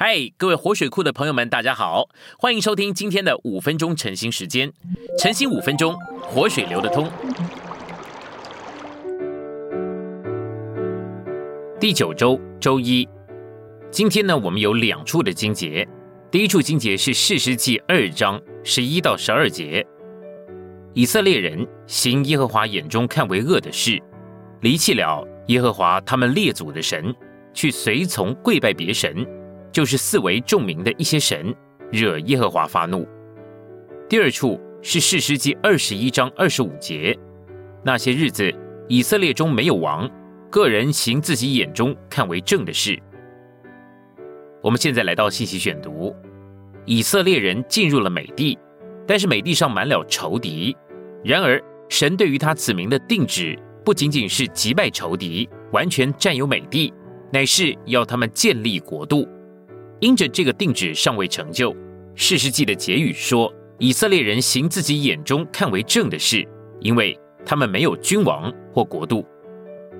[0.00, 2.08] 嗨，各位活水库的朋友们，大家好，
[2.38, 4.72] 欢迎收听今天的五分钟晨兴时间。
[5.18, 7.10] 晨兴五分钟，活水流得通。
[11.80, 13.08] 第九周周一，
[13.90, 15.84] 今天呢，我们有两处的经节。
[16.30, 19.84] 第一处经节是士师记二章十一到十二节，
[20.94, 24.00] 以色列人行耶和华眼中看为恶的事，
[24.60, 27.12] 离弃了耶和华他们列祖的神，
[27.52, 29.26] 去随从跪拜别神。
[29.78, 31.54] 就是四维众民的一些神，
[31.92, 33.06] 惹耶和华发怒。
[34.08, 37.16] 第二处是士师记二十一章二十五节，
[37.84, 38.52] 那些日子
[38.88, 40.10] 以色列中没有王，
[40.50, 43.00] 个人行自己眼中看为正的事。
[44.64, 46.12] 我们现在来到信息选读，
[46.84, 48.58] 以色列人进入了美地，
[49.06, 50.76] 但是美地上满了仇敌。
[51.22, 56.92] 然而神对于他子民的定旨，不仅仅是击败仇敌，完全占有美地，
[57.32, 59.24] 乃是要他们建立国度。
[60.00, 61.74] 因着这个定旨尚未成就，
[62.14, 66.46] 士师记的结语说：以色列人行自己眼中看为正的事，
[66.80, 69.26] 因为他们没有君王或国度。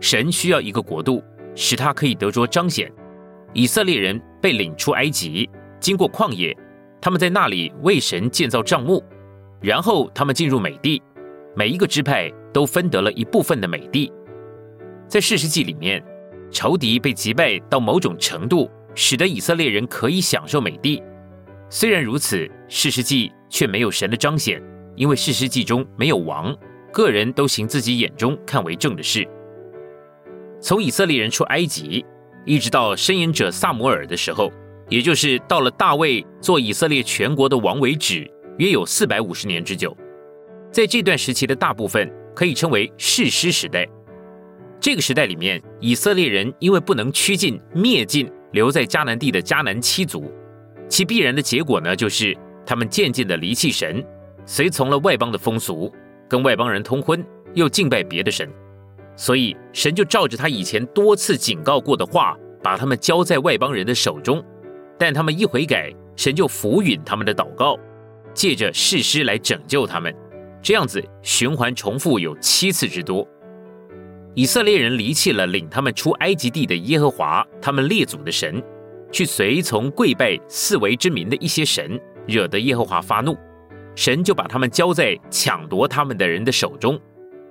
[0.00, 1.22] 神需要一个国度，
[1.54, 2.90] 使他可以得着彰显。
[3.52, 6.56] 以色列人被领出埃及，经过旷野，
[7.00, 9.02] 他们在那里为神建造帐幕，
[9.60, 11.02] 然后他们进入美地，
[11.56, 14.12] 每一个支派都分得了一部分的美地。
[15.08, 16.00] 在士师记里面，
[16.50, 18.70] 仇敌被击败到某种程度。
[18.94, 21.02] 使得以色列人可以享受美地。
[21.68, 24.60] 虽然如此，事实记却没有神的彰显，
[24.96, 26.56] 因为事实记中没有王，
[26.92, 29.26] 个人都行自己眼中看为正的事。
[30.60, 32.04] 从以色列人出埃及，
[32.44, 34.52] 一直到申言者萨摩尔的时候，
[34.88, 39.96] 也就是到了大卫做以色列全国的王为止，约有四百五十年之久。
[40.72, 43.86] 在这段时期的大部分可以称为士师时代。
[44.80, 48.28] 这个时代里面，以色列人因为不能趋近灭尽。
[48.52, 50.32] 留在迦南地的迦南七族，
[50.88, 54.04] 其必然的结果呢，就是他们渐渐的离弃神，
[54.44, 55.92] 随从了外邦的风俗，
[56.28, 58.48] 跟外邦人通婚，又敬拜别的神。
[59.16, 64.42] 所以神就照着他以前多次警告过的话，把他们交在外邦人的手中。
[64.98, 67.78] 但他们一悔改，神就抚允他们的祷告，
[68.34, 70.14] 借着誓师来拯救他们。
[70.62, 73.26] 这样子循环重复有七次之多。
[74.34, 78.62] 以色列人离弃了领他们出埃及地的耶和华，他们列祖的神，
[79.10, 83.36] 去随从跪拜四维之民的一些神，惹得耶和华发怒，
[83.96, 86.98] 神就把他们交在抢夺他们的人的手中，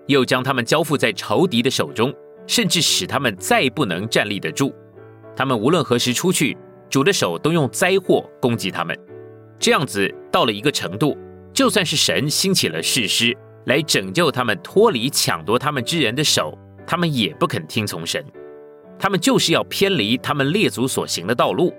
[0.07, 2.13] 又将他们交付在仇敌的手中，
[2.47, 4.73] 甚至使他们再不能站立得住。
[5.35, 6.57] 他们无论何时出去，
[6.89, 8.97] 主的手都用灾祸攻击他们。
[9.59, 11.17] 这样子到了一个程度，
[11.53, 13.35] 就算是神兴起了誓师
[13.65, 16.57] 来拯救他们，脱离抢夺他们之人的手。
[16.89, 18.25] 他们也不肯听从神，
[18.97, 21.71] 他们就是要偏离他们列祖所行的道路，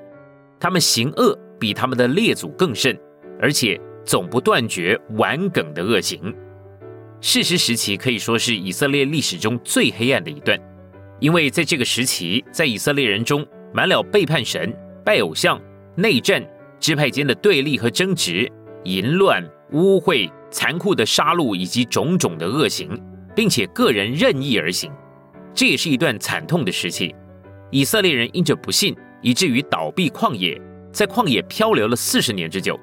[0.60, 2.96] 他们行恶比他们的列祖更甚，
[3.40, 6.32] 而且总不断绝顽梗的恶行。
[7.20, 10.56] 事实时期可以说是以色列历史中最黑暗的一段，
[11.18, 13.44] 因为在这个时期，在以色列人中
[13.74, 14.72] 满了背叛神、
[15.04, 15.60] 拜偶像、
[15.96, 16.40] 内战、
[16.78, 18.48] 支派间的对立和争执、
[18.84, 22.96] 淫乱、污秽、残酷的杀戮以及种种的恶行。
[23.34, 24.92] 并且个人任意而行，
[25.54, 27.14] 这也是一段惨痛的时期。
[27.70, 30.60] 以色列人因着不信，以至于倒闭旷野，
[30.92, 32.78] 在旷野漂流了四十年之久。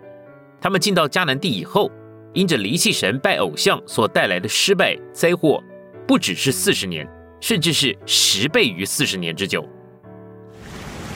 [0.62, 1.91] 他们进到迦南地以后，
[2.34, 5.62] 因着离弃神、拜偶像所带来的失败灾祸，
[6.08, 7.08] 不只是四十年，
[7.40, 9.68] 甚至是十倍于四十年之久。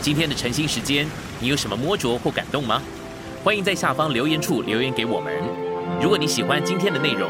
[0.02, 1.08] 今天的晨兴时间，
[1.40, 2.82] 你有什么摸着或感动吗？
[3.44, 5.34] 欢迎在下方留言处留言给我们。
[6.02, 7.30] 如果你喜欢今天的内容，